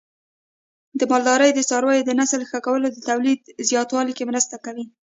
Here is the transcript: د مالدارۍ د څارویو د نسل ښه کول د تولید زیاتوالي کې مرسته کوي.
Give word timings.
د 0.99 1.01
مالدارۍ 1.11 1.51
د 1.53 1.59
څارویو 1.69 2.07
د 2.07 2.11
نسل 2.19 2.41
ښه 2.49 2.59
کول 2.65 2.81
د 2.93 2.97
تولید 3.09 3.41
زیاتوالي 3.69 4.13
کې 4.17 4.29
مرسته 4.31 4.55
کوي. 4.65 4.85